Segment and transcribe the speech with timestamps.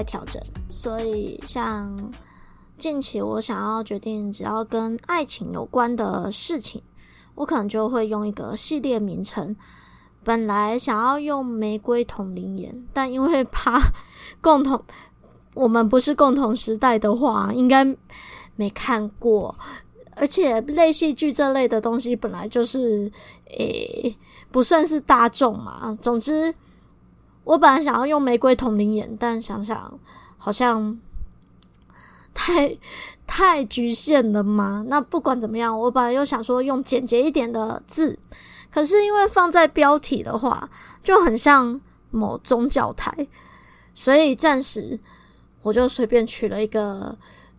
[0.00, 0.40] 在调整，
[0.70, 2.10] 所以像
[2.78, 6.82] 近期我想要决定，只要跟爱情有关的事情，
[7.34, 9.54] 我可能就会用一个系列名称。
[10.24, 13.78] 本来想要用玫瑰瞳铃眼，但因为怕
[14.40, 14.82] 共同
[15.52, 17.84] 我们不是共同时代的话，应该
[18.56, 19.54] 没看过，
[20.16, 23.12] 而且类戏剧这类的东西本来就是
[23.58, 24.16] 诶、
[24.50, 25.94] 不算是大众嘛。
[26.00, 26.54] 总之。
[27.44, 29.98] 我本来想要用玫瑰瞳铃眼，但想想
[30.36, 31.00] 好像
[32.32, 32.78] 太
[33.26, 34.84] 太局限了嘛。
[34.86, 38.16] 那不管怎么样，我本来又想说用简洁一点的字，
[38.70, 40.68] 可是因为放在标题的话，
[41.02, 43.26] 就很像某宗教台，
[43.94, 45.00] 所以暂时
[45.62, 47.16] 我就随便取了一个，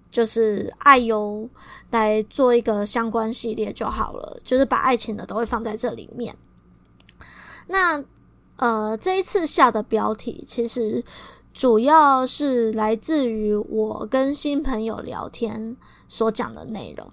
[0.10, 1.50] 就是爱优
[1.90, 6.34] 来做一个相关系列就好了，就是把爱情的都会放在这里面。
[7.68, 8.02] 那。
[8.62, 11.04] 呃，这一次下的标题其实
[11.52, 15.76] 主要是来自于我跟新朋友聊天
[16.08, 17.09] 所讲的内容。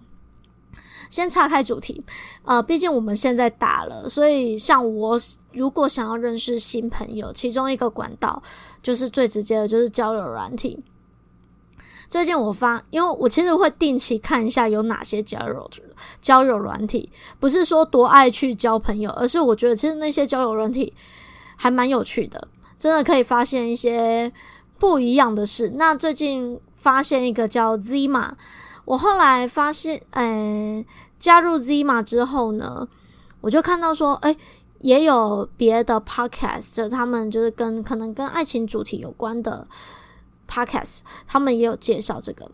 [1.09, 2.05] 先岔开主题，
[2.45, 5.19] 呃，毕竟我们现在大了，所以像我
[5.53, 8.43] 如果想要认识新朋友，其中一个管道
[8.83, 10.85] 就是最直接的，就是交友软体。
[12.11, 15.71] 最近我发，因为我其实会定期看一下有哪些交友
[16.21, 17.11] 交友软体，
[17.41, 20.93] 不是说多爱去交朋友，而是我觉得其实那些交友软体。
[21.61, 22.47] 还蛮有趣的，
[22.79, 24.33] 真的可以发现一些
[24.79, 25.73] 不一样的事。
[25.75, 28.31] 那最近发现一个叫 Zima，
[28.85, 30.85] 我后来发现，呃，
[31.19, 32.87] 加入 Zima 之后呢，
[33.41, 34.37] 我就看到说，哎，
[34.83, 39.67] 也有别的 podcast，他们就是跟可能跟爱情主题有关的
[40.49, 42.49] podcast，他们也有介绍这个。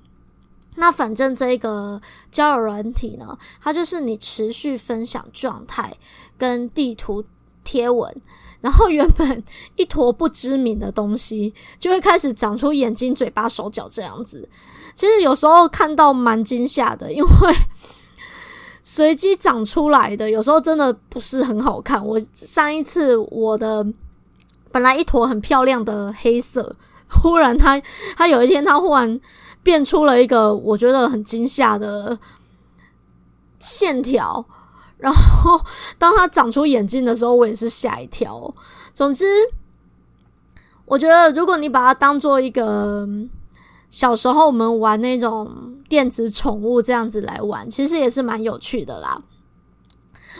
[0.77, 2.01] 那反正这个
[2.33, 5.95] 交友软体呢，它就是你持续分享状态
[6.39, 7.23] 跟地图
[7.63, 8.11] 贴文。
[8.65, 9.45] 然后原本
[9.77, 14.49] 一坨不知名的东西，就会开始长出眼睛、嘴巴、手脚这样子。
[14.95, 17.55] 其实有时候看到蛮惊吓的，因为
[18.83, 22.03] 随机长出来的，有时候真的不是很好看。
[22.03, 23.87] 我上一次我的
[24.73, 26.75] 本来一坨很漂亮的黑色，
[27.11, 27.79] 忽然它
[28.17, 29.21] 它有一天它忽然
[29.63, 32.19] 变出了一个我觉得很惊吓的
[33.59, 34.43] 线条。
[35.05, 35.61] 然后，
[35.99, 38.55] 当他长出眼睛的时候，我也是吓一跳。
[38.95, 39.27] 总之，
[40.87, 43.07] 我觉得如果你把它当做一个
[43.91, 45.47] 小时候我们玩那种
[45.91, 49.21] 电子宠物这样子来玩，其实也是蛮有趣的啦。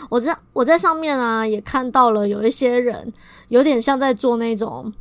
[0.09, 3.13] 我在我在上面啊，也看到了有一些人
[3.49, 4.91] 有点像在做那种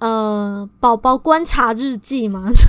[0.00, 2.64] 呃宝宝观察日记嘛，就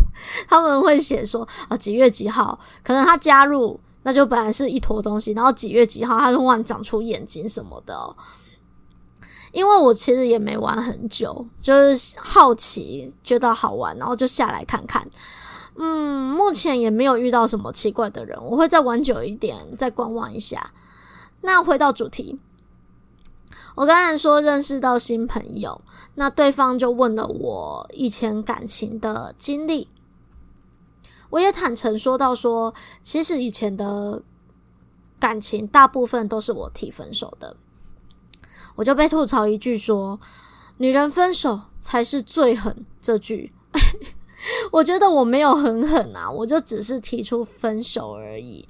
[0.48, 3.78] 他们会写说啊几月几号，可能他加入。
[4.02, 8.16] 那就本来是一坨东西，然后几月几号它就忽然长出眼睛什么的。
[9.52, 15.06] 因为我其实也没玩很久，就是好奇觉得好玩，然后就下来看看。
[15.76, 20.72] 嗯，目前也没有遇到什么奇怪的人，我会再玩久一点，再观望一下。
[21.40, 22.38] 那回到主题，
[23.74, 25.80] 我刚才说认识到新朋友，
[26.16, 29.88] 那对方就问了我以前感情的经历。
[31.30, 32.72] 我也坦诚说到说，
[33.02, 34.22] 其实以前的
[35.20, 37.54] 感情大部分都是我提分手的，
[38.76, 40.18] 我就被吐槽一句说
[40.78, 43.52] ：“女人分手才是最狠。”这句，
[44.72, 48.66] 我觉得我没有很狠啊，我就只是提出分手而已。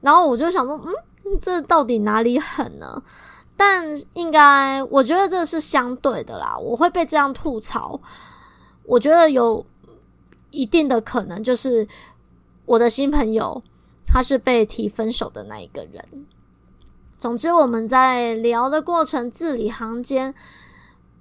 [0.00, 3.02] 然后我就想说，嗯，这到底哪里狠呢？
[3.56, 6.56] 但应该，我觉得这是相对的啦。
[6.56, 8.00] 我会被这样吐槽，
[8.84, 9.66] 我觉得有。
[10.50, 11.86] 一定的可能就是
[12.66, 13.62] 我的新朋友，
[14.06, 16.26] 他是被提分手的那一个人。
[17.18, 20.34] 总之，我们在聊的过程字里行间，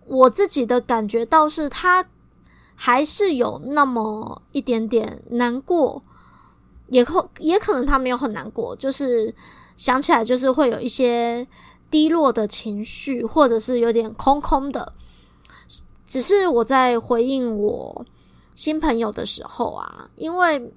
[0.05, 2.05] 我自己的感觉倒是他
[2.75, 6.01] 还是有那么一点点难过，
[6.87, 9.35] 也可也可能他没有很难过，就是
[9.75, 11.45] 想起来就是会有一些
[11.91, 14.93] 低落的情绪，或者是有点空空的。
[16.07, 18.05] 只是我在回应我。
[18.59, 20.69] 新朋友的时候啊，因为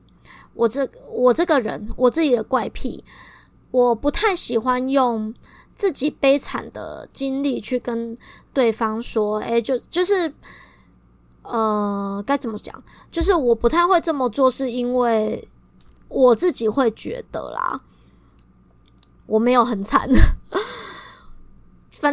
[0.54, 3.02] 我这我这个人我自己的怪癖，
[3.72, 5.34] 我不太喜欢用
[5.74, 8.16] 自己悲惨的经历去跟
[8.52, 10.32] 对方说，诶，就就是。
[11.44, 12.80] 呃，该怎么讲？
[13.10, 15.48] 就是我不太会这么做，是因为
[16.06, 17.80] 我自己会觉得啦，
[19.26, 20.08] 我没有很惨。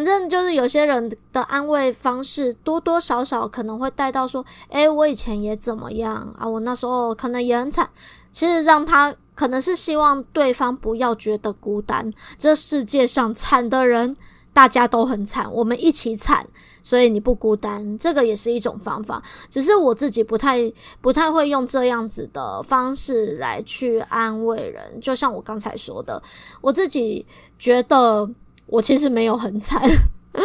[0.00, 4.42] 反正就是有些人的安慰方式，多多少少可能会带到说
[4.72, 6.48] ：“诶，我以前也怎么样啊？
[6.48, 7.86] 我那时候可能也很惨。”
[8.32, 12.10] 其实让他可能是希望对方不要觉得孤单。
[12.38, 14.16] 这世界上惨的人，
[14.54, 16.46] 大家都很惨，我们一起惨。
[16.82, 19.22] 所以你不孤单，这个也是一种方法。
[19.50, 20.72] 只是我自己不太
[21.02, 24.98] 不太会用这样子的方式来去安慰人。
[24.98, 26.22] 就像我刚才说的，
[26.62, 27.26] 我自己
[27.58, 28.26] 觉得
[28.70, 29.82] 我其实没有很惨。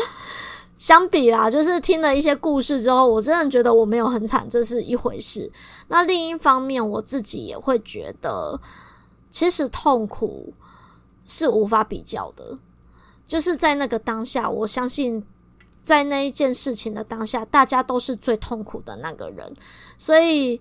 [0.76, 5.50] 相比啦，就是听了一些故事之后，我真的觉得我没有很惨，这是一回事。
[5.88, 8.60] 那另一方面，我自己也会觉得，
[9.30, 10.54] 其实痛苦
[11.26, 12.58] 是无法比较的。
[13.26, 15.26] 就是在那个当下，我相信。
[15.86, 19.56] 在那一件事情的当下，大家都是最痛苦的那个人，
[20.00, 20.60] 所以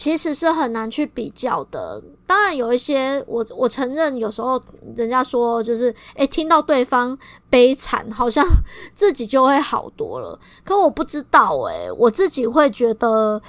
[0.00, 2.02] 其实是很难去比较的。
[2.26, 4.58] 当然，有一些我我承认，有时候
[4.96, 7.18] 人家说就是，诶，听到对方
[7.50, 8.42] 悲惨，好像
[8.94, 10.40] 自己就会好多了。
[10.64, 13.42] 可我不知道，诶，我自己会觉得，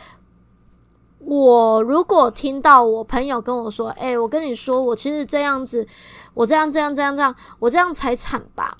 [1.19, 5.88] 我如果听到我朋友跟我说，诶，我跟你说，我其实这样子，
[6.33, 8.77] 我这样这样这样这样，我这样才惨吧。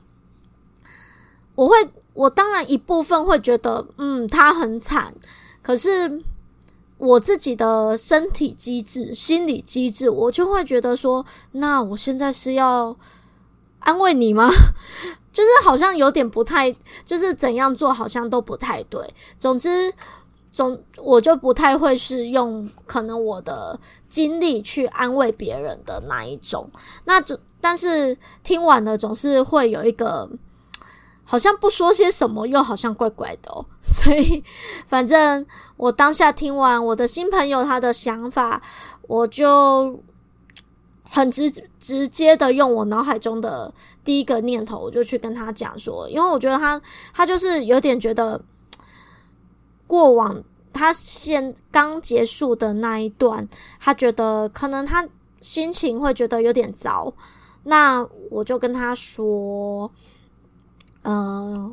[1.56, 5.16] 我会，我当然一部分会觉得，嗯，他很惨。
[5.62, 6.22] 可是
[7.02, 12.96] 我自己的身体机制、心理机制，我就会觉得说，那我现在是要
[13.80, 14.48] 安慰你吗？
[15.34, 16.72] 就是好像有点不太，
[17.04, 19.04] 就是怎样做好像都不太对。
[19.40, 19.92] 总之，
[20.52, 26.70] 总我就不太会是用可能我的经历去安慰别人的那一种。
[27.06, 30.30] 那总，但是听完了总是会有一个。
[31.32, 33.50] 好像不说些什么，又好像怪怪的。
[33.82, 34.44] 所以，
[34.86, 35.48] 反正
[35.78, 38.62] 我当下听完我的新朋友他的想法，
[39.04, 39.98] 我就
[41.04, 41.50] 很直
[41.80, 43.74] 直接的用我脑海中的
[44.04, 46.82] 第一个念头，我就去跟他讲说，因为我觉得他
[47.14, 48.44] 他就是有点觉得
[49.88, 50.44] 过往
[50.74, 53.48] 他现刚结束的那一段，
[53.80, 55.08] 他觉得可能他
[55.40, 57.14] 心情会觉得有点糟，
[57.64, 59.90] 那我就跟他说。
[61.04, 61.72] 呃，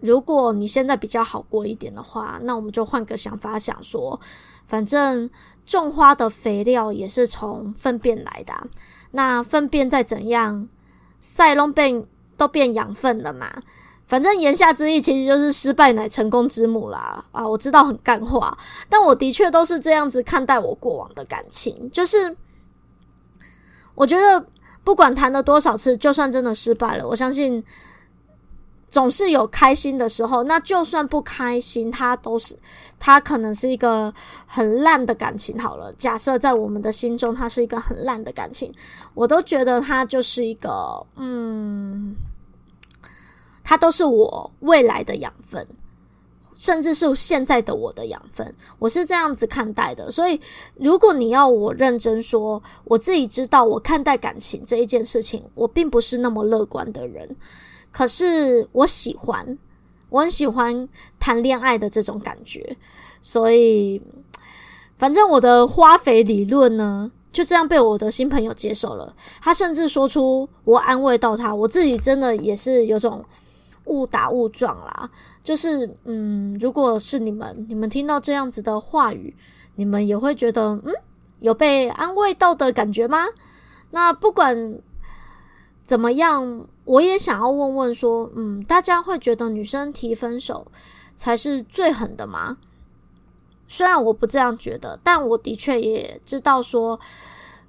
[0.00, 4.20] 如果你现在比较好过一点的话，那我们就换个想法想说，
[4.66, 5.28] 反正
[5.64, 8.52] 种花的肥料也是从粪便来的，
[9.12, 10.68] 那粪便再怎样，
[11.18, 12.04] 塞拢变
[12.36, 13.62] 都变养分了嘛。
[14.06, 17.24] 反正言下之意，其实就是失败乃成功之母啦。
[17.32, 18.56] 啊，我知道很干话，
[18.88, 22.36] 但我的确都是这样子看待我过往的感情，就是
[23.94, 24.46] 我觉得
[24.84, 27.64] 不管谈了多少次，就算真的失败了，我相信。
[28.90, 32.58] 总是有开心的时候，那就算不开心，它都是，
[32.98, 34.12] 它可能是一个
[34.46, 35.58] 很烂的感情。
[35.58, 38.72] 好了，假设在我们的心中，它是一个很烂的感情，
[39.12, 42.16] 我都觉得它就是一个，嗯，
[43.62, 45.66] 它都是我未来的养分，
[46.54, 48.54] 甚至是现在的我的养分。
[48.78, 50.10] 我是这样子看待的。
[50.10, 50.40] 所以，
[50.76, 57.36] 如果你要我认真说，我自己知道，我看待感情这一件事情，我并不是那么乐观的人。
[57.98, 59.58] 可是我喜欢，
[60.08, 60.88] 我很喜欢
[61.18, 62.76] 谈恋爱的这种感觉，
[63.20, 64.00] 所以
[64.96, 69.12] 反正我的花肥理论呢，就这样被我的新朋友接受了。
[69.40, 73.24] 他甚至说出我安慰到他，我自己真的也是有种
[73.86, 75.10] 误打误撞啦。
[75.42, 79.34] 就是嗯，如果是你们，你们听到这样子的话语，
[79.74, 80.94] 你们也会觉得嗯，
[81.40, 83.26] 有被安慰到的感觉吗？
[83.90, 84.78] 那不管
[85.82, 86.68] 怎么样。
[86.88, 90.66] 我也想要问问说，嗯，大家会觉得女生提分手
[91.14, 92.56] 才是最狠的吗？
[93.66, 96.98] 虽然我不这样觉得，但我的确也知道说，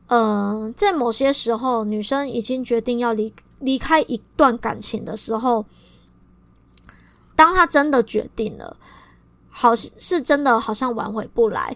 [0.07, 5.65] 嗯、在某些时候，女生已经决定要离离开一段感情的时候，
[7.35, 8.77] 当她真的决定了，
[9.49, 11.75] 好是真的好像挽回不来。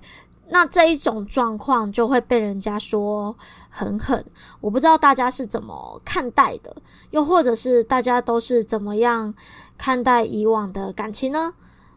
[0.53, 3.35] 那这一种状况就会被人家说
[3.69, 4.23] 很狠，
[4.61, 6.75] 我不知道大家是怎么看待的，
[7.09, 9.33] 又或者是大家都是怎么样
[9.79, 11.55] 看待以往的感情呢？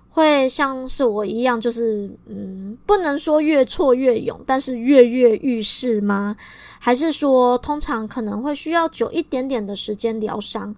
[0.08, 6.34] 会像是我一样，就是嗯，不能说越挫越勇，但是跃跃欲试吗？
[6.78, 10.74] 还是说通常可能会需要久一点点的时间疗伤？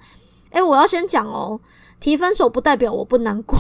[0.51, 1.61] 诶，我要先讲哦，
[2.01, 3.57] 提分手不代表我不难过。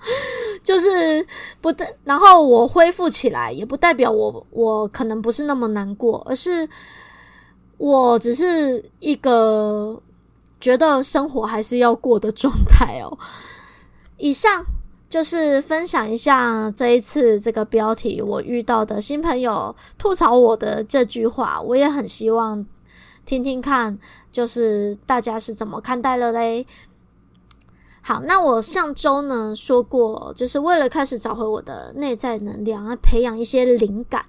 [0.62, 1.26] 就是
[1.60, 6.68] 不代，然后我恢复起来，也不代表我我可能不是那么难过，而是
[7.76, 10.00] 我只是一个
[10.60, 13.18] 觉得生活还是要过的状态哦。
[14.18, 14.64] 以上
[15.08, 22.66] 就是分享一下这一次这个标题我遇到的新朋友吐槽我的这句话，我也很希望
[23.24, 23.96] 听听看，
[24.32, 26.66] 就是大家是怎么看待了嘞。
[28.08, 34.24] 好，那我上周呢说过，就是为了开始找回我的内在能量，要培养一些灵感，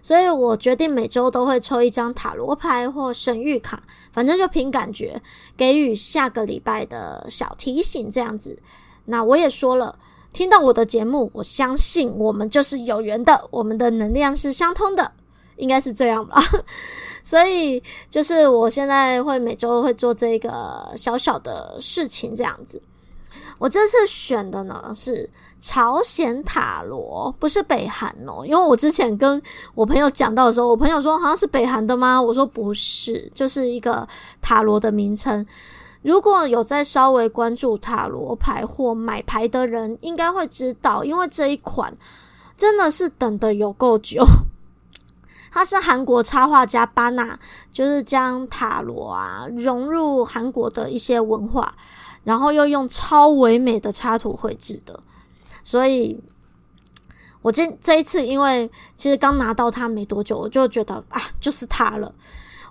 [0.00, 3.82] 所以我决定每周都会抽一张塔罗牌或神谕卡，
[4.12, 5.20] 反正就凭感觉
[5.58, 8.58] 给予下个礼拜的小提醒这样子。
[9.04, 9.98] 那我也说了，
[10.32, 15.12] 听到我的节目，我相信我们就是有缘的，我们的能量是相通的，
[15.56, 16.42] 应该是这样吧。
[17.22, 22.80] 所以就是我现在会每周会做这个小小的事情这样子。
[23.58, 25.28] 我这次选的呢是
[25.60, 28.44] 朝鲜塔罗，不是北韩哦。
[28.46, 29.42] 因为我之前跟
[29.74, 32.20] 我朋友讲到的时候，我朋友说好像是北韩的吗？
[32.22, 34.06] 我说不是，就是一个
[34.40, 35.44] 塔罗的名称。
[36.02, 41.92] 如果有在稍微关注塔罗牌或买牌的人，应该会知道，因为这一款
[42.56, 44.24] 真的是等得有够久。
[45.50, 47.36] 它是韩国插画家巴纳，
[47.72, 51.74] 就是将塔罗啊融入韩国的一些文化。
[52.24, 54.98] 然后又用超唯美的插图绘制的，
[55.64, 56.18] 所以
[57.42, 62.12] 我这这一次，因为其实刚拿到它没多久，我就觉得啊，就是它了。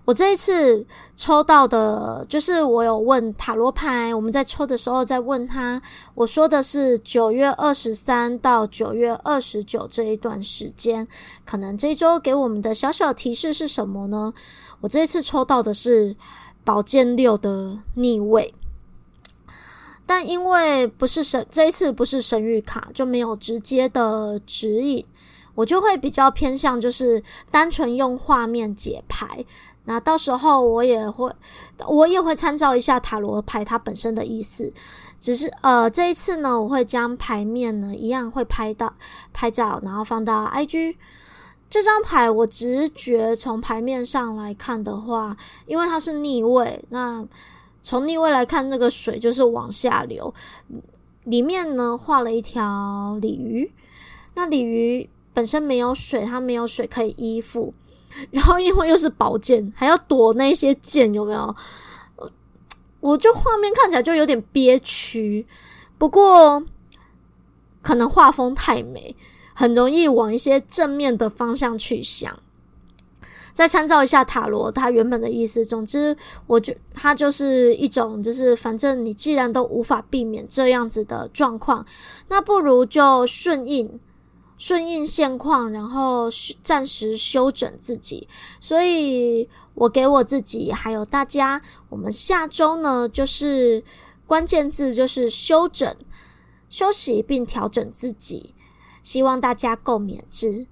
[0.06, 0.86] 我这一次
[1.18, 5.82] 抽到的，就是我有问塔罗牌，我们在抽的时候在问他，
[6.16, 11.06] 我说的是九月二十三到九月二十九这一段时间，
[11.44, 14.34] 可能这一周给我们的小小提示是什么呢？
[14.80, 16.16] 我这一次抽到的是
[16.64, 18.54] 宝剑六的逆位。
[20.08, 25.06] 但因为不是神，这一次不是神谕卡，就没有直接的指引，
[25.54, 27.22] 我就会比较偏向就是
[27.52, 29.44] 单纯用画面解牌。
[29.84, 31.30] 那到时候我也会，
[31.86, 34.72] 我也会参照一下塔罗牌它本身的意思。
[35.20, 38.94] 只是呃，这一次呢，我会将牌面呢一样会拍到
[39.34, 40.96] 拍照，然后放到 IG。
[41.70, 45.36] 这张牌我直觉从牌面上来看的话，
[45.66, 47.28] 因为它是逆位，那。
[47.88, 50.34] 从逆位来看，那个水就是往下流。
[51.24, 53.72] 里面呢画了一条鲤鱼，
[54.34, 57.74] 那鲤鱼本身没有水，它没有水可以依附。
[58.30, 61.56] 然后因为又是宝剑，还要躲那些剑，有没有？
[63.00, 65.48] 我就画面看起来就有点憋屈。
[65.98, 66.62] 不过
[67.82, 69.16] 可能画风太美，
[69.54, 72.38] 很容易往一些正面的方向去想。
[73.58, 75.66] 再参照一下塔罗，它原本的意思。
[75.66, 81.84] 总之，我觉它就是一种，就是反正你既然都无法避免这样子的状况，
[82.28, 84.00] 那不如就顺应，
[84.60, 86.30] 顺应现况，然后
[86.62, 88.28] 暂时休整自己。
[88.60, 91.60] 所以我给我自己还有大家，
[91.90, 93.84] 我们下周呢，就是
[94.28, 95.96] 关键字就是休整、
[96.70, 98.54] 休息并调整自己，
[99.02, 100.68] 希望大家共勉之。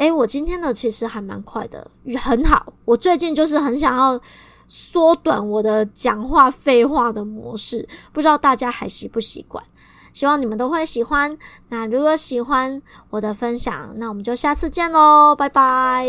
[0.00, 2.72] 诶，我今天的其实还蛮快的，很好。
[2.86, 4.18] 我最近就是很想要
[4.66, 9.62] 缩短我的讲话废话的模式，不知道大家还习不习惯？
[10.14, 11.36] 希望你们都会喜欢。
[11.68, 12.80] 那如果喜欢
[13.10, 16.08] 我的分享，那我们就下次见喽，拜拜。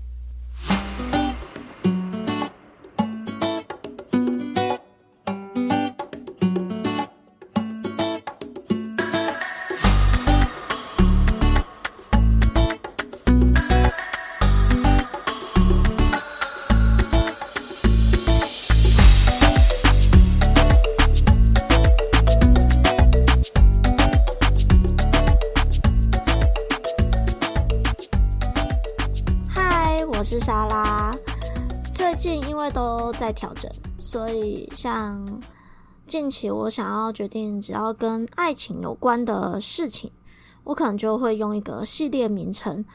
[32.21, 35.41] 近因为都在调整，所以像
[36.05, 40.11] 近期我想要决定，只要跟爱情有关的事情，
[40.63, 42.85] 我可能就会用一个系列名称，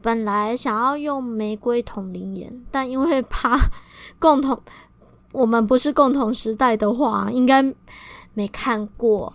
[0.00, 3.58] 本来想要用玫瑰瞳铃眼，但因为怕
[4.20, 4.56] 共同
[5.32, 7.60] 我们不是共同时代的话，应该
[8.34, 9.34] 没看过。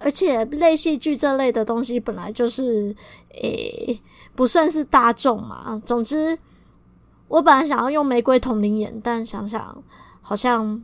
[0.00, 2.94] 而且类戏剧这类的东西本来就是
[3.40, 3.98] 诶、
[4.34, 5.80] 不算是大众嘛。
[5.86, 6.38] 总之，
[7.28, 9.82] 我本来想要用玫瑰瞳铃眼，但想想
[10.20, 10.82] 好像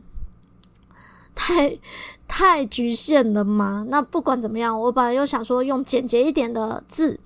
[1.35, 1.79] 太
[2.27, 3.85] 太局限了嘛。
[3.89, 7.19] 那不管怎么样，我本来又想说用简洁一点的字，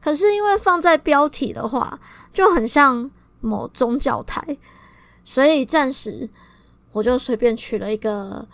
[0.00, 1.98] 可是因为放在标题的话，
[2.32, 3.10] 就很像
[3.40, 4.56] 某宗教台，
[5.24, 6.28] 所以暂时
[6.92, 8.48] 我就随便取了一个。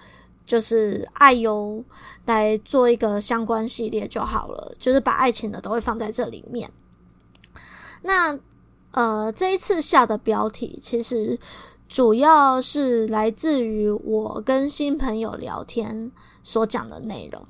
[0.48, 1.84] 就是爱优
[2.24, 6.72] 来做一个相关系列就好了，就是把爱情的都会放在这里面。
[8.00, 8.34] 那
[8.92, 11.38] 呃，这一次下的标题其实
[11.88, 16.10] 主要是来自于我跟新朋友聊天
[16.42, 17.44] 所讲的内容。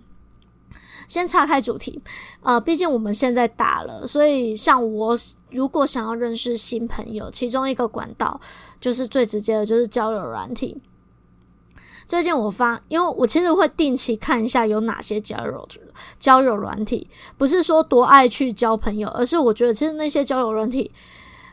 [1.06, 2.02] 先岔开主题，
[2.42, 5.16] 呃，毕竟我们现在大了，所以像我
[5.50, 8.38] 如果想要认识新朋友，其中一个管道
[8.78, 10.82] 就是最直接的，就是交友软体。
[12.06, 15.68] 最近我发，因为我其实会定期看一下有哪些交友
[16.18, 20.90] 交友软体，不是说多爱去交朋友，而是我觉得其实那些交友软体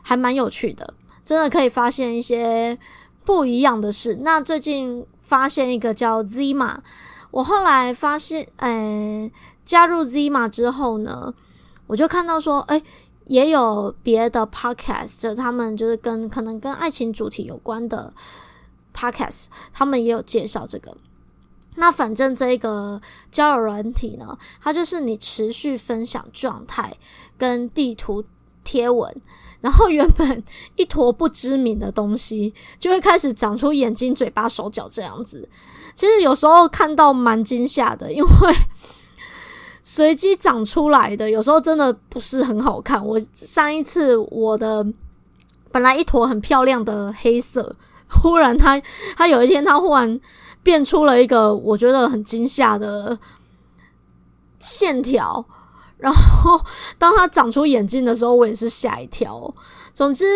[0.08, 0.94] 还蛮有趣的，
[1.24, 2.78] 真的可以发现一些
[3.24, 4.18] 不一样的事。
[4.20, 6.76] 那最近发现一个叫 Zima，
[7.32, 9.28] 我后来发现，呃，
[9.64, 11.34] 加入 Zima 之后呢，
[11.88, 12.80] 我就看到说，诶，
[13.24, 18.14] 也有别的 podcast，他们就是跟可能跟爱情主题有关的。
[18.94, 20.96] Podcast 他们也有介绍这个，
[21.74, 22.98] 那反正这个
[23.30, 26.96] 交友软体呢，它就是你持续分享状态
[27.36, 28.24] 跟地图
[28.64, 29.14] 贴文，
[29.60, 30.42] 然后原本
[30.76, 35.48] 一坨不知名的东西，就会开始长出眼睛、嘴巴、手脚这样子。
[35.94, 38.54] 其实有时候看到蛮惊吓的，因为
[39.82, 43.04] 随机长出来的，有时候真的不是很好看。
[43.04, 44.86] 我上一次我的
[45.72, 47.76] 本来一坨很漂亮的黑色。
[48.08, 48.80] 忽然它
[49.16, 50.20] 它有一天，它忽然
[50.62, 53.18] 变出了一个我觉得很惊吓的
[54.60, 55.44] 线条。
[55.98, 56.60] 然后，
[56.98, 59.54] 当他长出眼睛的时候，我也是吓一跳。
[59.94, 60.26] 总之，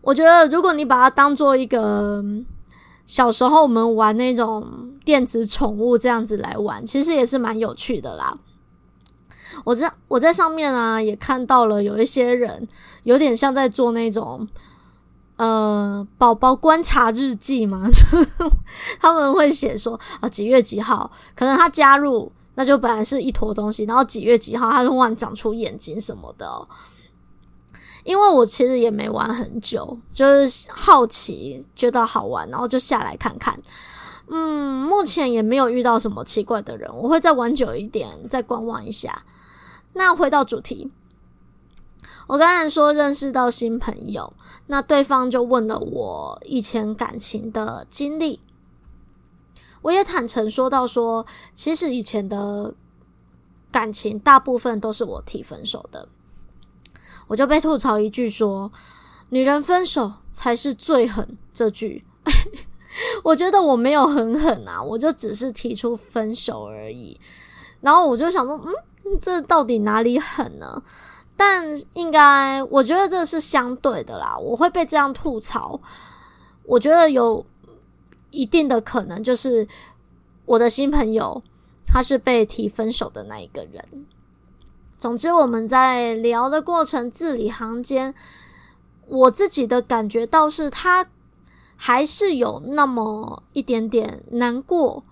[0.00, 2.22] 我觉得如果你把它当做一个
[3.06, 8.34] 小时候我们玩那种电子宠物这样子来玩，其实也是蛮有趣的啦。
[9.64, 12.68] 我在我在上面啊，也看到了有一些人
[13.04, 14.48] 有点像在做那种。
[15.36, 18.02] 呃，宝宝观察日记嘛，就
[19.00, 26.46] 他们会写说啊，几月几号，可能他加入，那就本来是一坨东西，然后几月几号，他就忽然长出眼睛什么的。
[28.04, 33.58] 因为我其实也没玩很久，就是好奇，觉得好玩，然后就下来看看。
[34.28, 39.24] 嗯，目前也没有遇到什么奇怪的人，我会再玩久一点，再观望一下。
[39.92, 40.90] 那回到主题。
[42.26, 44.32] 我刚才说认识到新朋友，
[44.66, 48.40] 那对方就问了我以前感情的经历，
[49.82, 52.74] 我也坦诚说到说，其实以前的
[53.70, 56.08] 感情大部分都是我提分手的，
[57.26, 58.70] 我就被吐槽一句说，
[59.28, 62.04] 女人分手才是最狠这句，
[63.24, 67.18] 我觉得我没有很狠啊，我就只是提出分手而已，
[67.80, 70.82] 然后我就想说，嗯，这到底哪里狠呢？
[71.34, 71.64] 但
[71.94, 74.36] 应该，我觉得这是相对的啦。
[74.36, 75.80] 我会被这样吐槽，
[76.64, 77.44] 我觉得有
[78.32, 79.68] 一定的可能，就是
[80.44, 81.40] 我的新朋友
[81.86, 84.06] 他是被提分手的那一个人。
[84.98, 88.12] 总之，我们在聊的过程字里行间，
[89.06, 91.06] 我自己的感觉倒是他
[91.76, 95.04] 还是有那么一点点难过，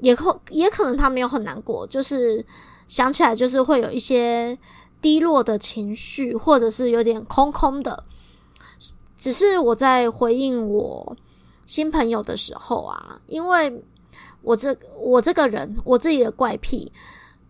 [0.00, 2.44] 也可也可能他没有很难过，就是
[2.86, 4.58] 想起来就是会有一些。
[5.02, 8.04] 低落的情绪，或者是有点空空的，
[9.16, 11.16] 只是我在回应我
[11.72, 13.82] 新朋友的时候啊，因为
[14.42, 16.92] 我这我这个人我自己的怪癖，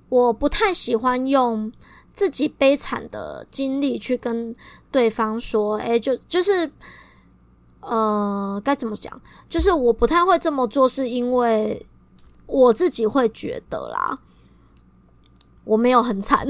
[0.09, 1.73] 我不太喜欢用
[2.13, 4.55] 自己悲惨的经历去跟
[4.93, 6.71] 对方说，诶，就就是
[7.81, 9.21] 呃，该怎么讲？
[9.49, 11.85] 就是我不太会这么做，是因为
[12.47, 14.17] 我自己会觉得啦，
[15.65, 16.47] 我没有很惨。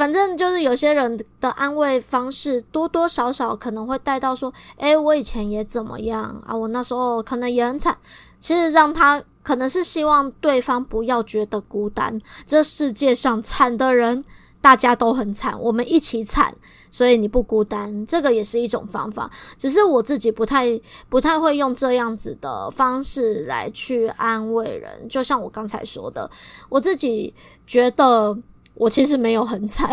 [0.00, 6.56] 反正就是有些人的安慰方式，多多少少可能会带到说：“诶，我以前也怎么样啊？
[6.56, 7.98] 我那时候可能也很惨。”
[8.40, 12.18] 其实让他可能是希望对方不要觉得孤单。
[12.46, 14.24] 这世界上惨的人，
[14.62, 16.54] 大家都很惨，我们一起惨，
[16.90, 18.06] 所以你不孤单。
[18.06, 25.06] 这个也是一种方法，只是我自己不太不太会用这样子的方式来去安慰人。
[25.10, 26.30] 就像我刚才说的，
[26.70, 27.34] 我自己
[27.66, 28.38] 觉得。
[28.74, 29.90] 我其实没有很惨，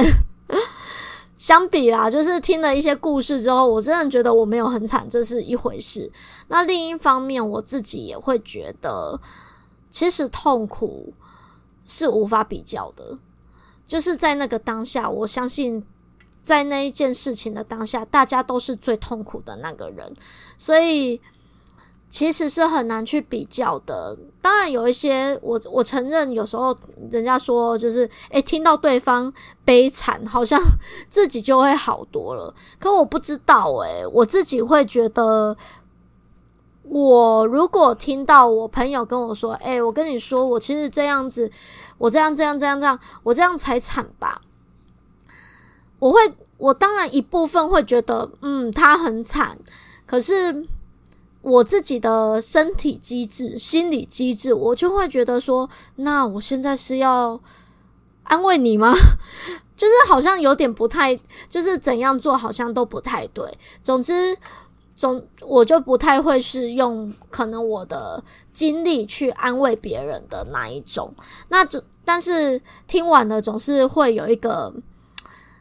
[1.36, 6.12] 相比啦，就是听了一些故事之后，我真的觉得我没有很惨，这是一回事。
[6.48, 9.20] 那另一方面，我自己也会觉得，
[9.90, 11.14] 其实痛苦
[11.86, 13.18] 是无法比较的。
[13.86, 15.86] 就是在那个当下，我相信
[16.44, 20.16] 在那一件事情的当下，大家都是最痛苦的那个人，
[20.58, 21.22] 所以。
[22.10, 24.18] 其实是很难去比较的。
[24.42, 26.76] 当然有一些，我我承认，有时候
[27.12, 29.32] 人家说就是，诶，听到对方
[29.66, 30.58] 悲惨，好像
[31.10, 32.54] 自己就会好多了。
[32.80, 35.58] 可我不知道，诶，我自己会觉得，
[36.84, 41.52] 我如果听到我朋友跟我说，诶，我跟你说，我其实这样子，
[41.98, 44.42] 我这样这样这样这样，我这样才惨吧。
[46.00, 46.20] 我会，
[46.58, 49.60] 我当然一部分会觉得，嗯，他很惨，
[50.06, 50.66] 可是。
[51.48, 57.40] 我自己的身体机制、心理机制，我就会觉得说，那我现在是要
[58.24, 58.94] 安慰你吗？
[59.78, 61.18] 就是好像有点不太，
[61.50, 63.50] 就是怎样做好像都不太对。
[63.82, 64.38] 总之，
[64.98, 71.10] 总我就不太会是用可能我的精力去安慰别人的那一种。
[71.48, 74.74] 那总但是听完了，总是会有一个。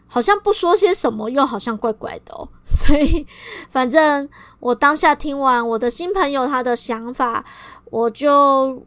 [0.08, 2.48] 好像不说些什么，又好像怪怪的。
[2.64, 3.26] 所以，
[3.68, 4.28] 反正
[4.60, 7.44] 我当下听完我的新朋友他的想法，
[7.90, 8.84] 我就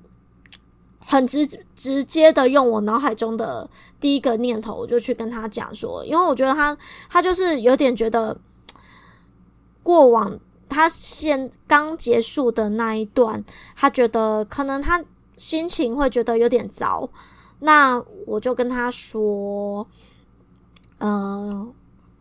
[0.99, 6.77] 很直直接的用我脑海中的第一个念头，我就去跟他讲说，因为我觉得他
[7.09, 8.37] 他就是有点觉得
[9.83, 13.43] 过往他现刚结束的那一段，
[13.75, 15.03] 他觉得可能他
[15.35, 17.09] 心情会觉得有点糟，
[17.59, 19.85] 那我就跟他说。
[20.99, 21.67] 呃，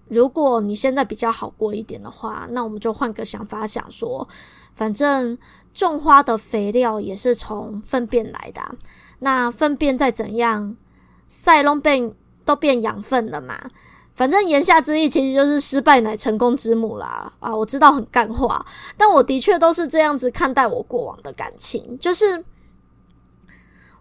[0.09, 4.27] 如果你现在比较好过一点的话，那我们就换个想法，想说，
[4.73, 5.37] 反正
[5.75, 8.63] 种花的肥料也是从粪便来的，
[9.19, 10.77] 那粪便再怎样，
[11.27, 12.15] 塞隆变
[12.45, 13.71] 都变养分了嘛。
[14.15, 17.33] 反正言下之意，其实就是失败乃成功之母啦。
[17.41, 18.65] 啊，我知道很干话，
[18.97, 22.45] 但我的确都是这样子看待我过往的感情，就是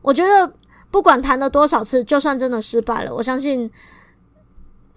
[0.02, 0.54] 我觉得
[0.90, 3.70] 不管谈了多少次，就算真的失败了，我相信。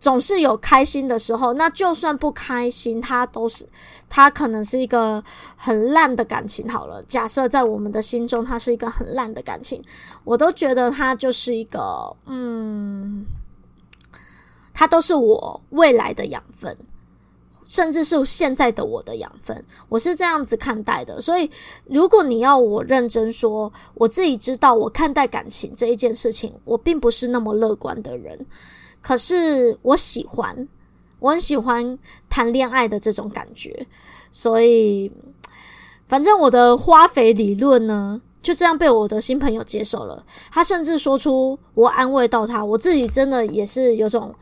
[0.01, 3.69] 总是有开心的时候，那就算不开心，它都是，
[4.09, 5.23] 它可能是一个
[5.57, 6.67] 很烂的感情。
[6.67, 9.85] 好了，假设在我们的心中，它是一个很烂的感情，
[10.25, 13.27] 我都觉得它就是一个，嗯，
[14.73, 16.75] 它都是我未来的养分，
[17.67, 19.63] 甚至是现在的我的养分。
[19.91, 21.21] 我是这样子看待的。
[21.21, 21.51] 所以，
[21.85, 28.47] 如果你要我认真说，我自己知道，我看待感情这一件事情，我并不是那么乐观的人。
[29.03, 30.69] 可是我喜欢，
[31.19, 33.87] 我很喜欢谈恋爱的这种感觉，
[34.31, 35.11] 所以
[36.07, 40.25] 反正我的花肥理论呢，就这样被我的新朋友接受了。
[40.51, 44.35] 他甚至说出我安慰到他，我自己真的也是有种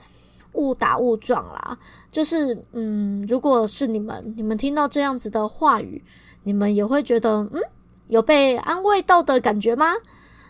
[0.54, 1.78] 误打误撞啦。
[2.10, 6.02] 就是嗯，如果是你们，你们听到这样子的话语，
[6.42, 7.62] 你们也会觉得嗯，
[8.08, 9.94] 有被安慰到的感觉吗？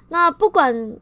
[0.09, 0.99] 那不管。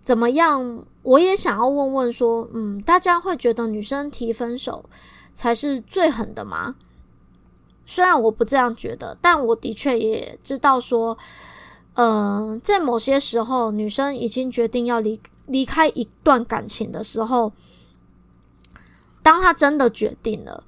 [0.00, 0.86] 怎么样？
[1.08, 4.84] 我也想要问问说，嗯，大家会觉得女生提分手
[5.32, 6.74] 才是最狠的吗？
[7.86, 11.16] 虽然我不这样觉得，但我的确也知道说，
[11.94, 17.50] 嗯、在某些时候，女生已经决定要离离开一段感情的时候，
[19.22, 20.62] 当她真的决定了，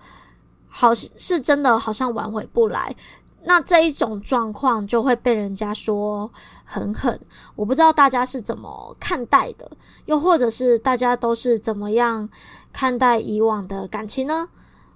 [0.70, 2.96] 好是真的好像挽回不来。
[3.44, 6.30] 那这一种状况就会被人家说
[6.64, 7.18] 很狠，
[7.56, 9.70] 我不知道大家是怎么看待的，
[10.04, 12.28] 又或者是大家都是怎么样
[12.72, 14.48] 看待以往的感情呢？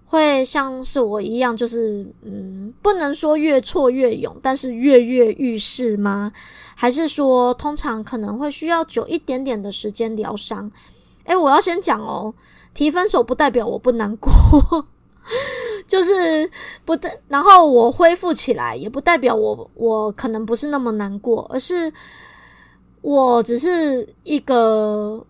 [0.06, 6.30] 会像是我一样，就是嗯，不能说越挫越勇，但是跃跃欲试吗？
[6.76, 10.70] 还是说通常可能会需要久一点点的时间疗伤？
[11.24, 12.32] 诶，我要先讲哦，
[12.74, 14.30] 提分手不代表我不难过。
[15.86, 16.50] 就是
[16.84, 21.92] 不代，然后我恢复起来，也不代表我我可能不是那么难过，而是
[23.02, 25.24] 我只是一个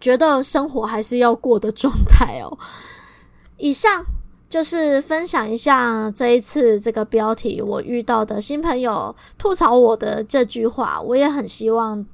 [0.00, 2.58] 觉得生活还是要过的状态哦。
[3.58, 4.02] 以上
[4.48, 12.04] 就是分享一下这一次这个标题我遇到的新朋友吐槽我的这句话，我也很希望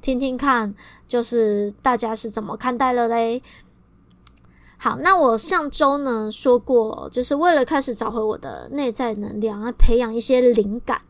[0.00, 0.74] 听听看，
[1.06, 3.42] 就是大家是怎么看待了嘞。
[4.86, 11.02] 好，那我上周呢说过，就是为了开始找回我的内在能量，来培养一些灵感，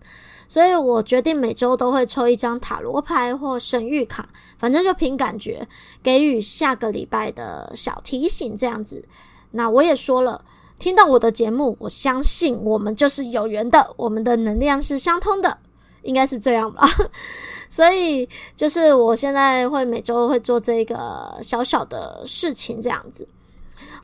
[0.49, 5.69] 所以我决定每周都会抽一张塔罗牌或神谕卡，反正就凭感觉
[6.03, 9.05] 给予下个礼拜的小提醒这样子。
[9.51, 10.43] 那我也说了，
[10.79, 15.59] 听到我的节目，我相信我们就是有缘的，我们的能量是相通的，
[16.01, 16.89] 应该是这样吧。
[17.69, 23.29] 所以就是我现在会每周会做这个小小的事情这样子。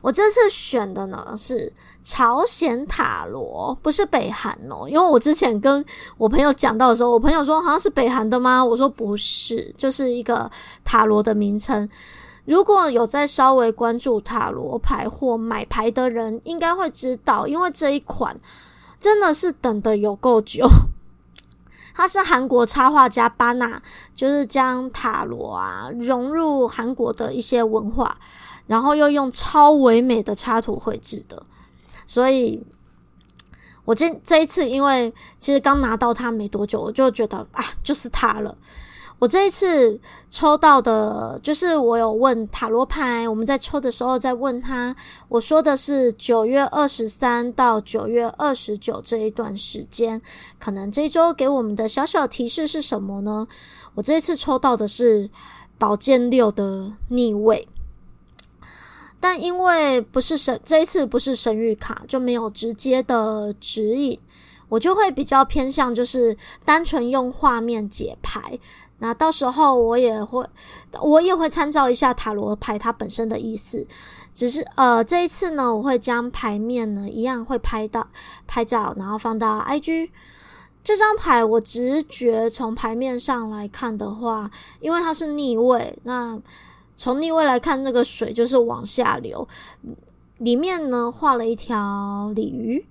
[0.03, 1.71] 我这次选的呢是
[2.03, 4.85] 朝鲜塔罗，不是北韩哦。
[4.85, 5.83] 因为我之前跟
[6.17, 8.63] 我朋友讲到的时候，我朋友说好像是北韩的吗？
[8.63, 10.51] 我说不是，就是一个
[10.83, 11.87] 塔罗的名称。
[12.43, 18.37] 如果有在稍微关注塔罗牌或买牌的人，应该会知道，因为这一款
[18.99, 20.67] 真的是等得有够久。
[21.95, 23.81] 他是韩国插画家巴纳，
[24.13, 28.17] 就是将塔罗啊融入韩国的一些文化。
[28.67, 31.43] 然后又用超唯美的插图绘制的，
[32.07, 32.61] 所以
[33.85, 38.55] 我这这一次，因为其实刚拿到它没多久，我就觉得啊，就是它了。
[39.19, 39.97] 我这一次
[40.29, 44.93] 抽到的，就是我有问塔罗牌，我们在抽的时候在问他，
[45.29, 50.21] 我说的是九月二十三到九月二十九这一段时间，
[50.59, 53.47] 可能这一周给我们的小小提示是什么呢？
[53.95, 55.29] 我这一次抽到的是
[55.77, 57.65] 宝剑六的逆位。
[59.23, 64.19] 但因为不是神，这一次不是神谕卡，就没有直接的指引，
[64.67, 68.59] 我就会比较偏向就是单纯用画面解牌。
[68.97, 70.45] 那到时候我也会，
[70.99, 73.87] 我也会参照一下塔罗牌它本身的意思。
[74.33, 78.05] 只是呃，这一次呢，我会将牌面呢一样会拍到
[78.45, 80.09] 拍照，然后放到 IG。
[80.83, 86.37] 这张牌我直觉从牌面上来看的话，因为它是逆位，那。
[86.95, 89.47] 从逆位来看，那个水就是往下流。
[90.37, 92.85] 里面呢画了一条鲤鱼，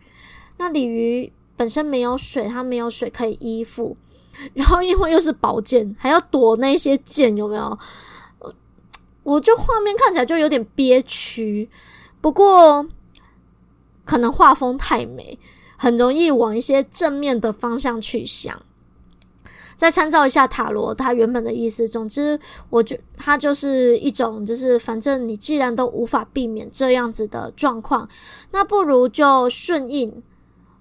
[0.57, 3.97] 那鲤鱼本身没有水，它没有水可以依附。
[4.55, 7.79] 然后因为又是宝剑，还要躲那些剑，有没有？
[9.23, 11.69] 我就画面看起来就有点憋屈。
[12.21, 12.87] 不过
[14.05, 15.38] 可能画风太美，
[15.77, 18.62] 很容易往一些正面的方向去想。
[19.83, 21.88] 再参照一下塔罗，它原本的意思。
[21.88, 22.38] 总之，
[22.71, 28.09] 我觉它就是一种，就是反正你既然都无法避免这样子的状况，
[28.53, 30.23] 那不如就顺应，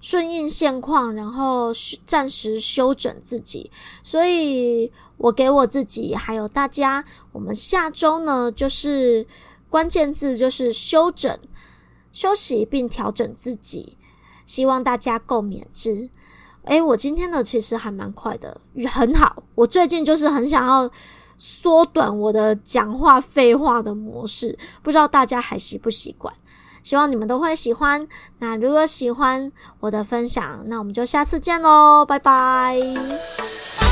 [0.00, 1.72] 顺应现况，然后
[2.06, 3.72] 暂时修整自己。
[4.04, 9.26] 所以我给我自己还有大家，我们下周呢，就是
[9.68, 11.36] 关键字就是修整、
[12.12, 13.98] 休息并调整自己，
[14.46, 16.08] 希望大家共勉之。
[16.64, 19.42] 诶，我今天的其实还蛮快的，很好。
[19.54, 20.90] 我最近就是很想要
[21.36, 26.32] 缩短我的讲话废话的模式，不知道大家还习不习惯？
[26.82, 28.06] 希望你们都会喜欢。
[28.38, 33.91] 那如果喜欢我的分享，那我们就下次见喽，拜拜。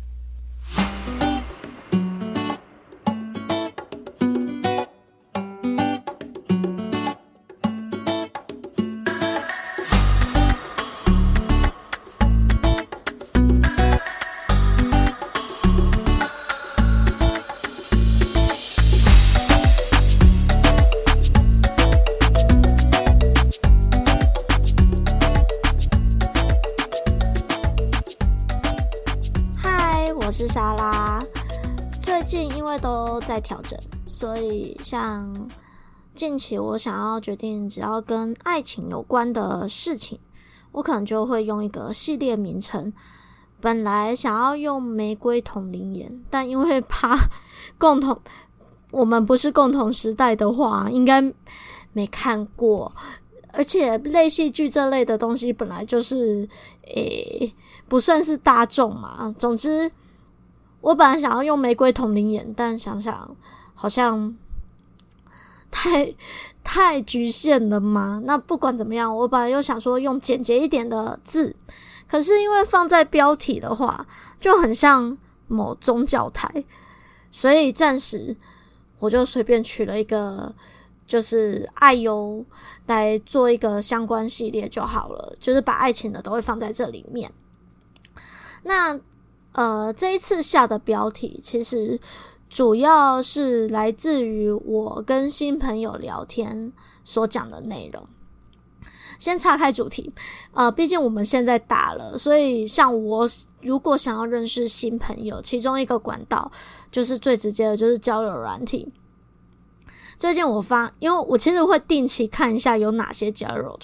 [33.41, 35.49] 调整，所以像
[36.13, 40.19] 近期我想要决定，只要跟爱情有关的事情，
[40.71, 42.91] 我可能就会用一个系列名称。
[43.59, 47.29] 本来想要用玫瑰瞳铃眼，但因为怕
[47.77, 48.19] 共同
[48.91, 51.21] 我们不是共同时代的话，应该
[51.93, 52.91] 没看过，
[53.53, 56.47] 而且类戏剧这类的东西本来就是
[56.95, 57.53] 诶、
[57.87, 59.33] 不算是大众嘛。
[59.37, 59.91] 总之。
[60.81, 63.35] 我本来想要用玫瑰瞳铃眼，但想想
[63.75, 64.35] 好像
[65.69, 66.13] 太
[66.63, 68.19] 太局限了嘛。
[68.25, 71.55] 那不管怎么样，我本来又想说用简洁一点的字，
[72.07, 74.05] 可是因为放在标题的话，
[74.39, 75.15] 就很像
[75.47, 76.65] 某宗教台，
[77.31, 78.35] 所以暂时
[78.99, 80.53] 我就随便取了一个，
[81.05, 82.43] 就是爱优
[82.87, 87.31] 来做一个相关系列就好了，就是把爱情的都会放在这里面。
[88.63, 88.99] 那。
[89.53, 91.99] 呃，这一次下的标题其实
[92.49, 96.71] 主要是来自于我跟新朋友聊天
[97.03, 98.05] 所讲的内容。
[99.19, 100.11] 先岔开主题，
[100.51, 103.29] 呃，毕竟我们现在大了，所以像我
[103.61, 106.51] 如果想要认识新朋友，其中一个管道
[106.89, 108.91] 就是最直接的，就是交友软体。
[110.17, 113.79] 最近我发，因为我其实会定期看一下有哪些交友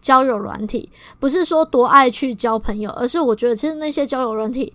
[0.00, 4.74] 交友软体，不是说多爱去交朋友，而是我觉得其实那些交友软体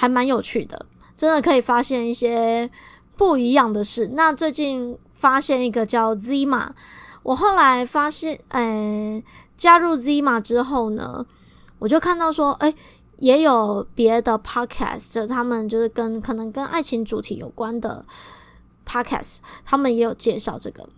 [0.00, 2.70] 还蛮有趣的，真的可以发现一些
[3.18, 4.12] 不一样的事。
[4.14, 6.70] 那最近发现一个叫 Zima，
[7.22, 9.22] 我后来发现，呃，
[9.58, 11.26] 加入 Zima 之后呢，
[11.78, 12.74] 我就看到说，诶，
[13.18, 18.06] 也有别的 Podcast，就他们就是跟可能跟爱情主题有关的。
[18.86, 19.36] Podcast
[19.66, 20.88] 他们也有介绍这个，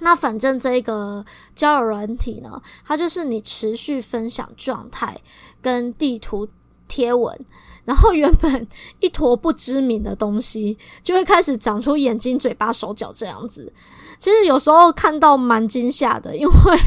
[0.00, 1.22] 那反正这个
[1.54, 5.20] 交友软体呢，它就是你持续分享状态
[5.60, 6.48] 跟地图
[6.88, 7.38] 贴文，
[7.84, 8.66] 然后原本
[9.00, 13.72] 一坨不知名的东西，就会开始长出眼睛、嘴巴、手脚这样子。
[14.18, 16.78] 其实有时候看到蛮惊吓的，因为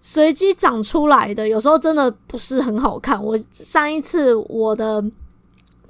[0.00, 3.22] 随机长出来的有时候真的不是很好看。
[3.22, 5.04] 我上一次我的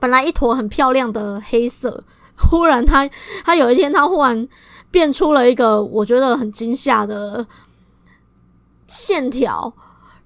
[0.01, 2.03] 本来一坨很漂亮的黑色。
[2.39, 3.09] 忽然它
[3.47, 4.47] 它有一天，它忽然
[4.91, 7.47] 变出了一个我觉得很惊吓的
[8.87, 9.73] 线条。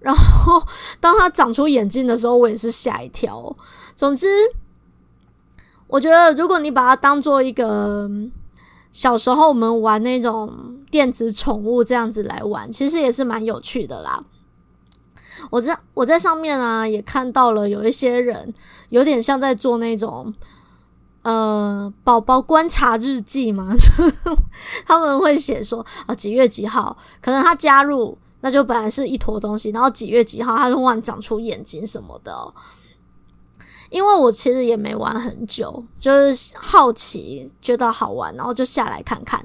[0.01, 0.63] 然后，
[0.99, 3.57] 当他长出眼睛的时候，我也是吓一跳。
[3.95, 4.27] 总之，
[5.87, 8.11] 我觉得如果你把它当做一个
[8.91, 14.23] 小时候我们玩那种电子宠物这样子来玩，其实也是蛮有趣的啦。
[15.51, 18.53] 我在我在上面啊，也看到了有一些人
[18.89, 20.33] 有点像在做那种。
[21.23, 23.91] 呃，宝宝观察日记嘛，就
[24.89, 32.55] 他们会写说啊，几月几号，可能他加入，那就本来是一坨东西，然后几月几号，他就忽然长出眼睛什么的。
[33.91, 39.45] 因为我其实也没玩很久，就是好奇，觉得好玩，然后就下来看看。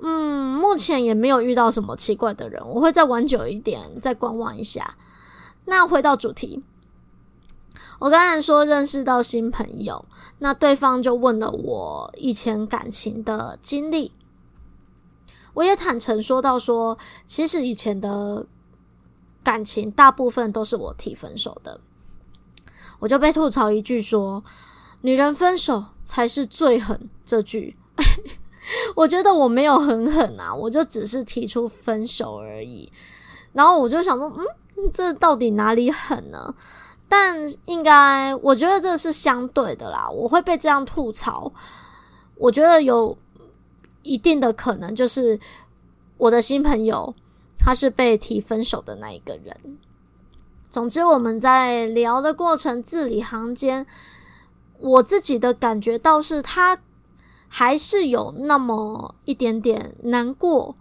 [0.00, 4.96] 嗯，目前也没有遇到什么奇怪的人，我会再玩久一点，再观望一下。
[5.66, 6.64] 那回到主题。
[7.98, 10.04] 我刚才说认识到新朋友，
[10.38, 14.12] 那对方就问了我以前感情的经历，
[15.56, 18.46] 我也坦诚说到说，其实以前的
[19.42, 21.80] 感情大部分都是我提分手的，
[22.98, 24.44] 我就被吐槽一句说，
[25.00, 27.74] 女人分手才是最狠这句，
[28.94, 32.92] 我觉得我没有很狠啊，我就只是提出分手而已，
[33.54, 36.54] 然后我就想说，嗯，这到底哪里狠呢？
[37.08, 40.10] 但应该，我觉得这是相对的啦。
[40.10, 41.50] 我会被这样吐槽，
[42.34, 43.16] 我觉得有
[44.06, 45.38] 一定的可能，就是
[46.16, 47.14] 我的新朋友
[47.58, 49.78] 他是被提分手的那一个人。
[50.70, 53.86] 总之，我们在聊的过程字里行间，
[54.78, 56.78] 我自己的感觉倒是他
[57.48, 60.74] 还是有那么一点点难过，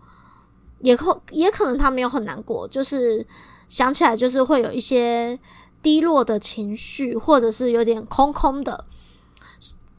[0.79, 3.25] 也可也可能他没有很难过，就是
[3.67, 5.39] 想起来就是会有一些。
[5.85, 8.85] 低落的情绪，或者是有点空空的，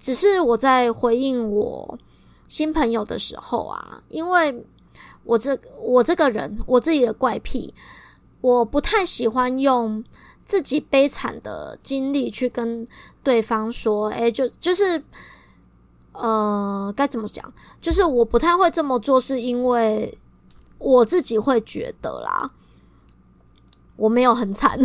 [0.01, 1.97] 只是我在回应我
[2.49, 4.65] 新朋友的时候啊，因为
[5.25, 7.75] 我这我这个人我自己的怪癖，
[8.41, 10.05] 我不太喜欢用
[10.45, 12.87] 自己悲惨的经历去跟
[13.23, 15.03] 对方说，诶，就就是
[16.13, 17.53] 呃，该怎么讲？
[17.81, 20.17] 就是我不太会这么做，是因为
[20.79, 22.49] 我自己会觉得啦，
[23.97, 24.79] 我没有很惨。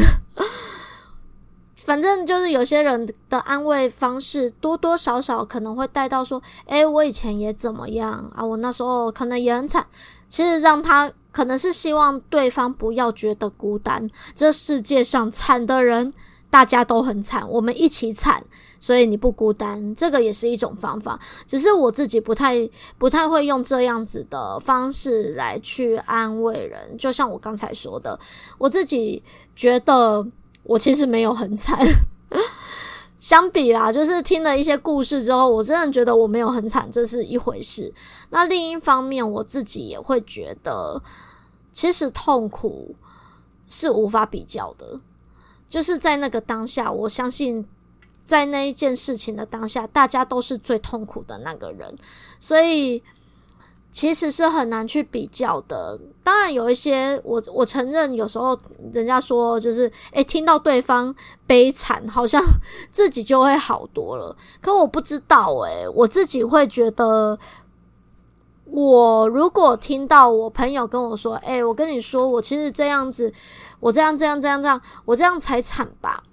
[1.91, 9.85] 反正就是有些人的安慰方式，多多少少可能会带到说：“诶，我以前也怎么样啊，我那时候可能也很惨。”
[10.29, 14.09] 其实让他可能是希望对方不要觉得孤单。
[14.33, 16.13] 这世界上惨的人
[16.49, 18.41] 大家都很惨，我们一起惨，
[18.79, 19.93] 所以你不孤单。
[19.93, 22.55] 这个也是一种方法，只是我自己不太
[22.97, 26.97] 不太会用这样子的方式来去安慰人。
[26.97, 28.17] 就像我刚才说的，
[28.57, 29.21] 我自己
[29.57, 30.25] 觉得。
[30.63, 31.79] 我其实没有很惨，
[33.19, 37.93] 相比啦，就是听了一些故事之后，我真的觉得我没有很惨，这是一回事。
[38.29, 41.01] 那另一方面，我自己也会觉得，
[41.71, 42.95] 其实痛苦
[43.67, 44.99] 是无法比较的。
[45.69, 47.65] 就是在那个当下，我相信
[48.23, 51.97] 在那一件事情的当下，大家都是最痛苦的那个人，
[52.39, 53.03] 所以。
[53.91, 55.99] 其实是很难去比较的。
[56.23, 58.57] 当然有一些，我我承认，有时候
[58.93, 61.13] 人家说就是，诶，听到对方
[61.45, 62.41] 悲惨，好像
[62.89, 64.33] 自己就会好多了。
[64.61, 67.37] 可我不知道，诶，我自己会觉得，
[68.65, 73.33] 我如果听到我朋友跟我说，诶，我跟你说，我其实这样子，
[73.81, 76.23] 我这样这样这样这样，我这样才惨吧。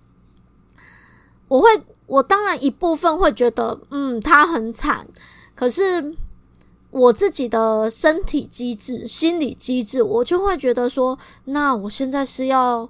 [1.48, 1.68] 我会，
[2.06, 5.08] 我当然一部分会觉得，嗯，他很惨，
[5.56, 6.14] 可是。
[6.90, 12.88] 我自己的身体机制、心理机制，我就会觉得说，那我现在是要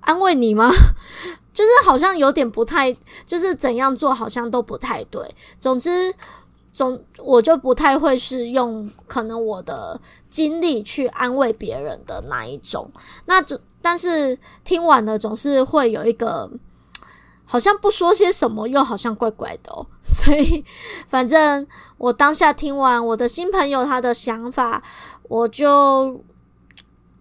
[0.00, 0.70] 安慰你吗？
[1.54, 2.94] 就是好像有点不太，
[3.26, 5.26] 就是怎样做好像都不太对。
[5.58, 6.14] 总之，
[6.72, 9.98] 总我就不太会是用可能我的
[10.28, 12.86] 精力去安慰别人的那一种。
[13.24, 16.50] 那总但是听完了总是会有一个。
[17.48, 19.72] 好像不说些什么，又好像怪怪的。
[20.02, 20.64] 所以，
[21.06, 21.66] 反正
[21.96, 24.82] 我当下听完我的新朋友他的想法，
[25.22, 26.20] 我就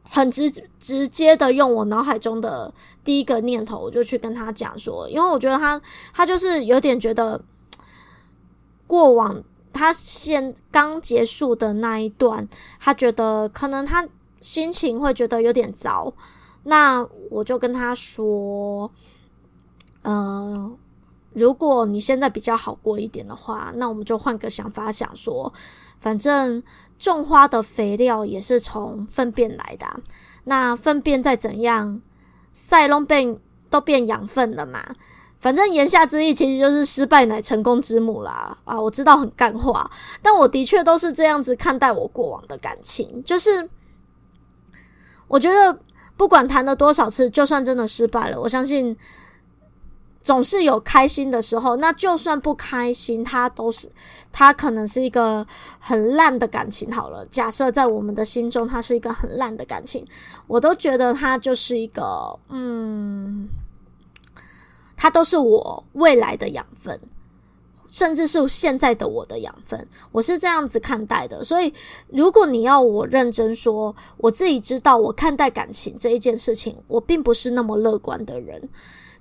[0.04, 2.74] 很直直接的用我脑海中的
[3.04, 5.80] 第一个念头，我就去跟他讲说，因为我觉得他
[6.12, 7.40] 他就是有点觉得
[8.88, 12.48] 过往他现刚结束的那一段，
[12.80, 14.08] 他觉得可能他
[14.42, 16.12] 心情会觉得有点糟，
[16.64, 18.90] 那我就跟他说。
[20.06, 20.72] 呃，
[21.34, 25.52] 如果你现在比较好过一点的话，那我们就换个想法想说，
[25.98, 26.62] 反正
[27.00, 29.88] 种花的肥料也是从粪便来的，
[30.44, 32.00] 那粪便再怎样，
[32.54, 33.40] 塞隆变
[33.72, 34.80] 都变养分了嘛。
[35.40, 38.56] 反正言下之意其实就是失败乃成功之母啦。
[38.64, 39.90] 啊，我知道很干话，
[40.22, 43.68] 但我的确都是这样子看待我过往的感情，就是
[45.28, 45.80] 我觉得
[46.16, 48.96] 不管谈了多少次，就算真的失败了，我相信。
[50.26, 53.88] 总是有开心的时候，那就算不开心，它都是，
[54.32, 55.46] 它可能是一个
[55.78, 56.92] 很烂的感情。
[56.92, 60.04] 好了，假设在我们的心中，它是一个很烂的感情，
[60.48, 63.48] 我都觉得它就是一个，嗯，
[64.98, 67.00] 它都是我未来的养分，
[67.88, 69.88] 甚至是现在的我的养分。
[70.12, 71.44] 我是这样子看待的。
[71.44, 71.72] 所以，
[72.08, 78.68] 如果你要我认真说，我自己知道，我看待感情这一件事情，我并不是那么乐观的人。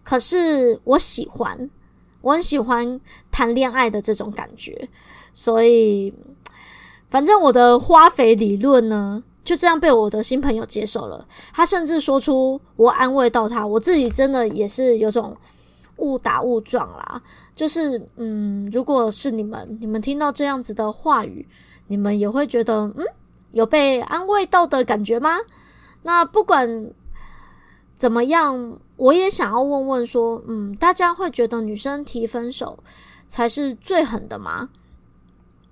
[0.04, 1.70] 可是我喜欢，
[2.20, 3.00] 我很喜欢
[3.32, 4.86] 谈恋爱的这种感觉，
[5.32, 6.12] 所以
[7.08, 11.26] 反正我的花肥理论呢，就这样被我的新朋友接受了。
[11.54, 15.34] 他甚至说出我安慰到他，我自己真的也是有种
[15.96, 17.22] 误打误撞啦。
[17.56, 21.48] 就是嗯，如果是你们，你们听到这样子的话语，
[21.86, 23.06] 你们也会觉得嗯，
[23.52, 25.38] 有被安慰到的感觉吗？
[26.02, 26.92] 那不管
[27.94, 28.78] 怎么样。
[28.96, 32.78] 我也想要问问说，嗯，大家会觉得女生提分手
[33.26, 34.68] 才是最狠的吗？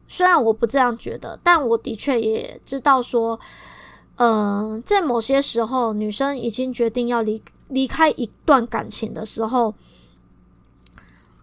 [0.09, 3.39] 虽然我不这样觉得，但我的确也知道说，
[4.17, 9.75] 嗯、在某些时候，女生已经决定要离离开一段感情的时候，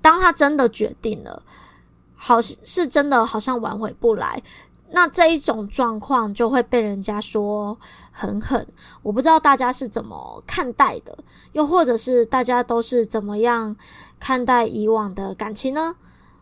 [0.01, 1.41] 当她真的决定了，
[2.15, 4.43] 好是真的好像挽回不来。
[4.91, 7.77] 那这一种状况就会被人家说
[8.11, 8.67] 很狠，
[9.01, 11.17] 我不知道大家是怎么看待的，
[11.53, 13.75] 又或者是大家都是怎么样
[14.19, 15.95] 看待以往的感情呢？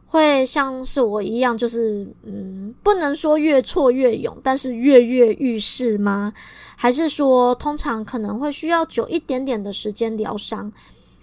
[0.10, 6.32] 会像是我一样，就是嗯，不能说越挫越勇，但是跃跃欲试吗？
[6.78, 10.72] 还是说通常可能会需要久一点点的时间疗伤？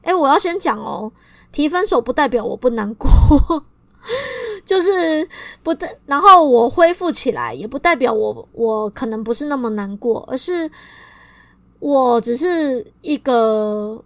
[0.03, 1.11] 诶，我要先讲哦，
[1.51, 3.09] 提分手不代表我不难过。
[4.64, 5.28] 就是
[5.62, 10.70] 不代，然后我恢复起来，也不代表我我可能不是那么难过，而是
[11.78, 14.02] 我只是一个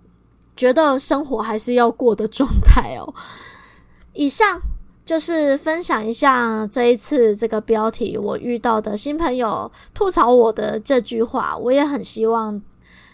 [0.57, 3.15] 觉得生活还是要过的状态哦。
[4.15, 4.61] 以上
[5.05, 12.61] 就是分享一下这一次这个标题我遇到的新朋友吐槽我的这句话，我也很希望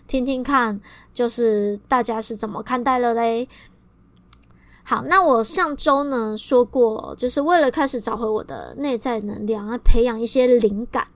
[0.07, 0.80] 听听看，
[1.12, 3.49] 就是大家是怎么看待了嘞。
[4.87, 11.07] 好，那我上周呢说过，就是为了开始找回我的内在能量，来培养一些灵感，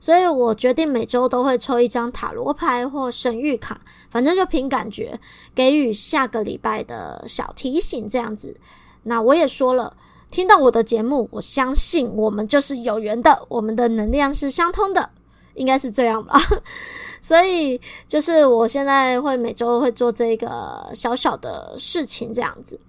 [0.00, 5.20] 所以我决定每周都会抽一张塔罗牌或神谕卡，反正就凭感觉
[5.54, 8.56] 给予下个礼拜的小提醒这样子。
[9.02, 9.94] 那我也说了，
[10.30, 15.10] 听到我的节目，我相信我们就是有缘的，我们的能量是相通的，
[15.52, 16.40] 应该是这样吧。
[17.20, 22.80] 所以就是我现在会每周会做这个小小的事情这样子。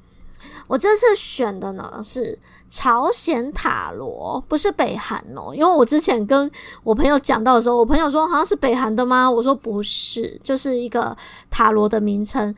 [0.71, 5.53] 我这次选的呢是朝鲜塔罗，不是北韩哦。
[5.53, 6.49] 因为我之前跟
[6.81, 9.29] 我朋友讲到的时候，我朋友说好像是北韩的吗？
[9.29, 11.13] 我说不是，就是一个
[11.49, 12.55] 塔罗的名称。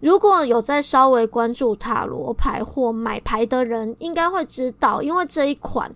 [0.00, 5.94] 如果有在稍微关注塔罗牌或买牌的人，应该会知道，因为这一款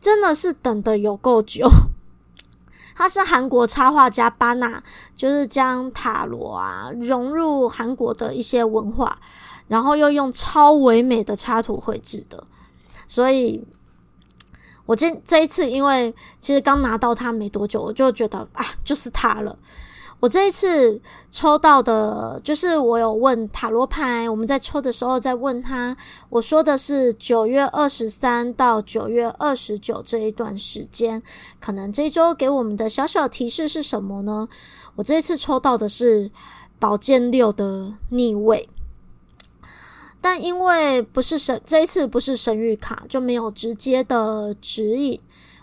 [0.00, 1.70] 真的是等得有够久。
[2.96, 4.82] 他是韩国插画家巴纳，
[5.14, 9.16] 就是将塔罗啊融入韩国的一些文化。
[9.68, 12.42] 然后又用超唯美的插图绘制的，
[13.08, 13.62] 所以
[14.84, 19.58] 我这这一次，因为其实刚拿到它没多久，我就觉得啊，就是它了。
[20.18, 20.98] 我这一次
[21.30, 25.94] 抽到的，就是我有问塔罗牌，我们在抽的时候在问他，
[26.30, 31.22] 我说的是九月二十三到九月二十九这一段时间，
[31.60, 34.48] 可能这一周给我们的小小提示是什么呢？
[34.94, 36.30] 我这一次抽到的是
[36.78, 38.66] 宝剑六的逆位，
[40.28, 45.20] 但因为不是神，这一次不是神谕卡，就没有直接的指引，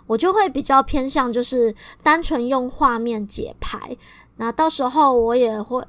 [0.08, 3.98] 我就会比较偏向就是单纯用画面解牌。
[4.38, 5.84] 那到时候我也会，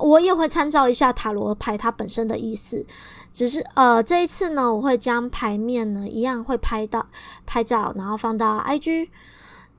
[0.00, 2.86] 我也会参照一下塔罗牌它本身的意思。
[3.30, 7.06] 只是呃，这一次呢，我会将牌面呢一样会拍到
[7.44, 9.10] 拍照，然后放到 IG。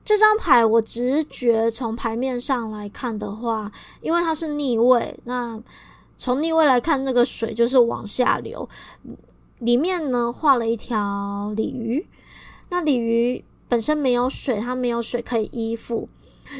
[0.04, 5.60] 这张牌我直觉从牌面上来看的话，因为它是逆位，那
[6.18, 8.68] 从逆位来看，那个水就是往下流。
[9.58, 12.06] 里面呢画了一条鲤鱼，
[12.68, 16.08] 那鲤鱼本身没有水，它没有水可以依附。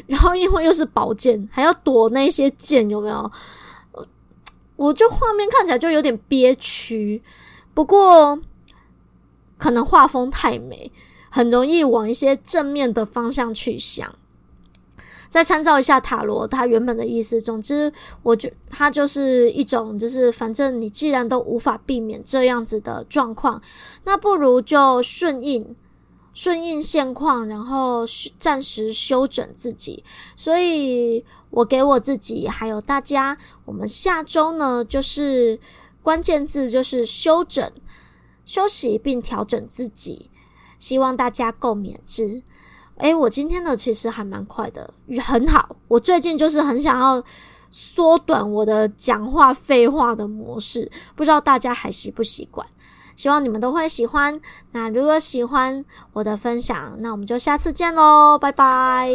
[0.07, 3.31] 然后因为又是宝剑，还要躲那些剑，有没有？
[4.75, 7.21] 我就画面看起来就有点憋屈。
[7.73, 8.39] 不过
[9.57, 10.91] 可能画风太美，
[11.29, 14.13] 很容易往一些正面的方向去想。
[15.29, 17.41] 再参照一下塔罗，它原本的意思。
[17.41, 17.91] 总之，
[18.23, 23.61] 我觉它就是一种，就是反正你既然都无法避免这样子的状况，
[24.03, 25.75] 那不如就顺应。
[26.33, 28.05] 顺应现况，然后
[28.37, 30.03] 暂时休整自己。
[30.35, 35.59] 所以我给我自己还有大家，我们下周呢，就是
[36.03, 37.71] 关键字就是休整、
[38.45, 40.29] 休息并调整自己。
[40.77, 42.43] 希望大家共勉之。
[42.99, 44.93] 诶，我今天呢其实还蛮快的，
[45.23, 45.75] 很好。
[45.87, 47.23] 我最近就是很想要
[47.69, 52.65] 缩短我的讲话废话的模式，不知道大家还习不习惯？
[53.15, 54.39] 希望你们都会喜欢。
[54.71, 55.83] 那如果喜欢
[56.13, 59.11] 我的分享，那我们就下次见喽，拜拜。